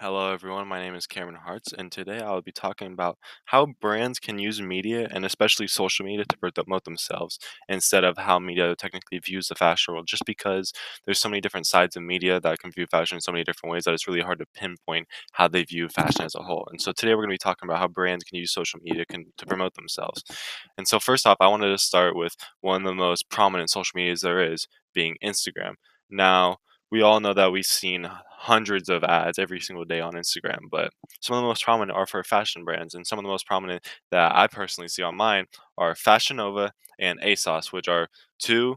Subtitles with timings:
[0.00, 0.68] Hello, everyone.
[0.68, 4.38] My name is Cameron Hartz, and today I will be talking about how brands can
[4.38, 7.36] use media and especially social media to promote themselves
[7.68, 10.06] instead of how media technically views the fashion world.
[10.06, 10.72] Just because
[11.04, 13.72] there's so many different sides of media that can view fashion in so many different
[13.72, 16.68] ways that it's really hard to pinpoint how they view fashion as a whole.
[16.70, 19.04] And so today we're going to be talking about how brands can use social media
[19.04, 20.22] can, to promote themselves.
[20.76, 23.96] And so, first off, I wanted to start with one of the most prominent social
[23.96, 25.74] medias there is, being Instagram.
[26.08, 26.58] Now,
[26.90, 28.08] we all know that we've seen
[28.40, 32.06] hundreds of ads every single day on Instagram, but some of the most prominent are
[32.06, 35.46] for fashion brands, and some of the most prominent that I personally see on mine
[35.76, 38.06] are Fashion Nova and ASOS, which are
[38.38, 38.76] two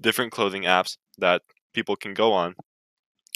[0.00, 1.42] different clothing apps that
[1.74, 2.54] people can go on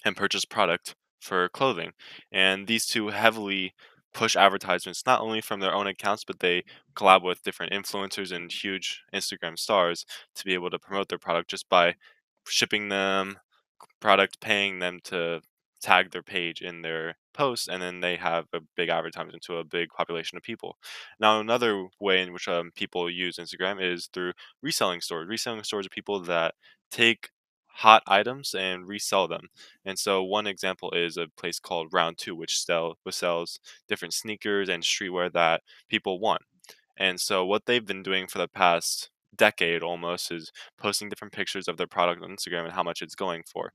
[0.05, 1.91] and purchase product for clothing.
[2.31, 3.75] And these two heavily
[4.15, 6.63] push advertisements not only from their own accounts, but they
[6.95, 11.51] collab with different influencers and huge Instagram stars to be able to promote their product
[11.51, 11.97] just by
[12.47, 13.39] shipping them
[14.01, 15.41] product paying them to
[15.81, 19.65] tag their page in their posts and then they have a big advertisement to a
[19.65, 20.77] big population of people.
[21.19, 25.29] Now another way in which um, people use instagram is through reselling stores.
[25.29, 26.55] Reselling stores are people that
[26.91, 27.31] take
[27.67, 29.49] hot items and resell them.
[29.85, 33.59] And so one example is a place called round two which sell which sells
[33.89, 36.43] different sneakers and streetwear that people want.
[36.97, 41.69] And so what they've been doing for the past decade almost is posting different pictures
[41.69, 43.73] of their product on Instagram and how much it's going for.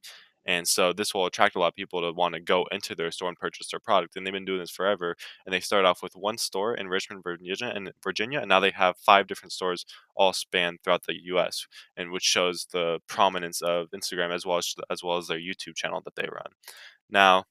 [0.47, 3.11] And so this will attract a lot of people to want to go into their
[3.11, 4.15] store and purchase their product.
[4.15, 5.15] And they've been doing this forever.
[5.45, 8.71] And they started off with one store in Richmond, Virginia, and Virginia, and now they
[8.71, 11.67] have five different stores all span throughout the U.S.
[11.97, 15.75] and which shows the prominence of Instagram as well as as well as their YouTube
[15.75, 16.51] channel that they run.
[17.09, 17.43] Now,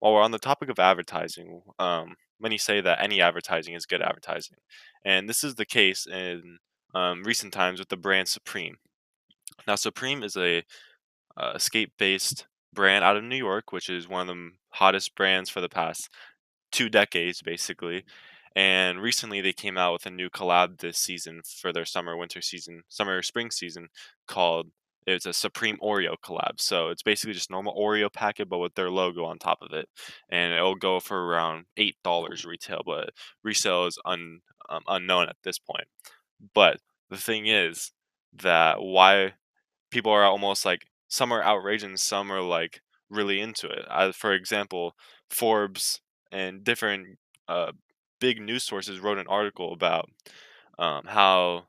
[0.00, 4.02] while we're on the topic of advertising, um, many say that any advertising is good
[4.02, 4.58] advertising,
[5.04, 6.58] and this is the case in
[6.94, 8.76] um, recent times with the brand Supreme.
[9.66, 10.64] Now, Supreme is a
[11.36, 15.60] uh, escape-based brand out of New York, which is one of the hottest brands for
[15.60, 16.08] the past
[16.72, 18.04] two decades, basically.
[18.54, 22.40] And recently, they came out with a new collab this season for their summer winter
[22.40, 23.88] season, summer spring season,
[24.26, 24.70] called
[25.06, 26.60] it's a Supreme Oreo collab.
[26.60, 29.88] So it's basically just normal Oreo packet, but with their logo on top of it,
[30.30, 33.10] and it'll go for around eight dollars retail, but
[33.44, 35.86] resale is un, um, unknown at this point.
[36.54, 36.80] But
[37.10, 37.92] the thing is
[38.34, 39.34] that why
[39.90, 43.86] people are almost like some are outraged and some are like really into it.
[43.90, 44.94] I, for example,
[45.30, 46.00] Forbes
[46.32, 47.72] and different uh,
[48.20, 50.08] big news sources wrote an article about
[50.78, 51.66] um, how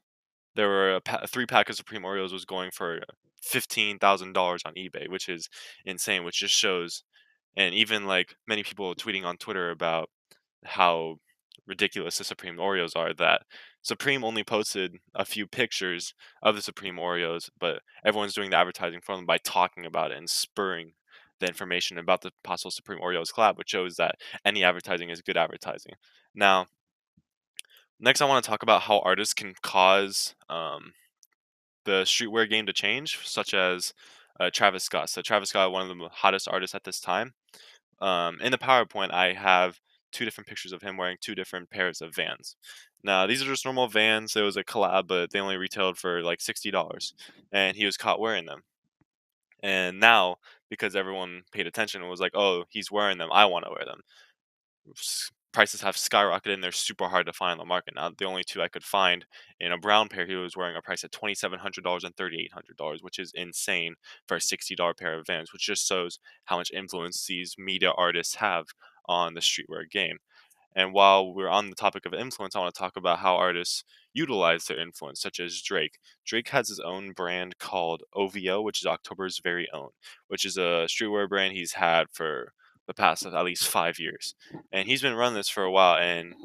[0.55, 3.01] there were a, pa- three pack of Supreme Oreos was going for
[3.41, 5.49] fifteen thousand dollars on eBay, which is
[5.85, 6.23] insane.
[6.23, 7.03] Which just shows,
[7.55, 10.09] and even like many people tweeting on Twitter about
[10.65, 11.17] how
[11.67, 13.43] ridiculous the Supreme Oreos are that
[13.81, 19.01] Supreme only posted a few pictures of the Supreme Oreos, but everyone's doing the advertising
[19.01, 20.93] for them by talking about it and spurring
[21.39, 25.37] the information about the possible Supreme Oreos collab, which shows that any advertising is good
[25.37, 25.93] advertising.
[26.33, 26.67] Now,
[27.99, 30.93] next, I want to talk about how artists can cause um,
[31.85, 33.93] the streetwear game to change, such as
[34.39, 35.09] uh, Travis Scott.
[35.09, 37.33] So, Travis Scott, one of the hottest artists at this time.
[37.99, 39.79] Um, in the PowerPoint, I have
[40.11, 42.55] two different pictures of him wearing two different pairs of Vans.
[43.03, 44.35] Now these are just normal Vans.
[44.35, 47.13] It was a collab, but they only retailed for like sixty dollars,
[47.51, 48.61] and he was caught wearing them.
[49.63, 50.37] And now,
[50.69, 53.29] because everyone paid attention and was like, "Oh, he's wearing them.
[53.31, 54.01] I want to wear them."
[55.53, 58.11] Prices have skyrocketed and they're super hard to find on the market now.
[58.15, 59.25] The only two I could find
[59.59, 62.15] in a brown pair, he was wearing a price at twenty seven hundred dollars and
[62.15, 63.95] thirty eight hundred dollars, which is insane
[64.27, 67.91] for a sixty dollar pair of Vans, which just shows how much influence these media
[67.97, 68.65] artists have
[69.07, 70.17] on the streetwear game.
[70.75, 73.83] And while we're on the topic of influence, I want to talk about how artists
[74.13, 75.97] utilize their influence, such as Drake.
[76.23, 79.89] Drake has his own brand called OVO, which is October's very own,
[80.27, 82.53] which is a streetwear brand he's had for
[82.85, 84.35] the past at least five years.
[84.71, 86.35] And he's been running this for a while, and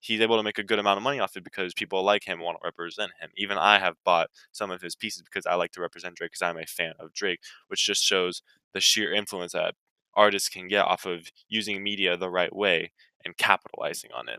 [0.00, 2.40] he's able to make a good amount of money off it because people like him,
[2.40, 3.30] want to represent him.
[3.36, 6.42] Even I have bought some of his pieces because I like to represent Drake because
[6.42, 8.42] I'm a fan of Drake, which just shows
[8.74, 9.74] the sheer influence that
[10.14, 12.92] artists can get off of using media the right way
[13.24, 14.38] and capitalizing on it.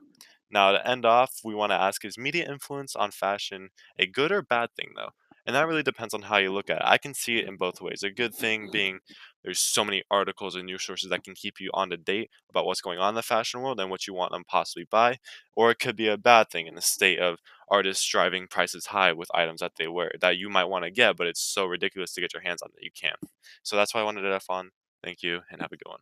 [0.52, 4.32] Now, to end off, we want to ask is media influence on fashion a good
[4.32, 5.10] or bad thing, though?
[5.46, 6.84] And that really depends on how you look at it.
[6.86, 8.04] I can see it in both ways.
[8.04, 8.72] A good thing mm-hmm.
[8.72, 9.00] being
[9.44, 12.66] there's so many articles and news sources that can keep you on to date about
[12.66, 15.18] what's going on in the fashion world and what you want them possibly buy.
[15.56, 17.40] Or it could be a bad thing in the state of
[17.70, 21.18] artists driving prices high with items that they wear that you might want to get,
[21.18, 23.20] but it's so ridiculous to get your hands on that you can't.
[23.64, 24.70] So that's why I wanted to F on
[25.04, 26.00] Thank you and have a good one.